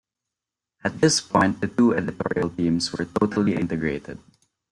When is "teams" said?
2.49-2.91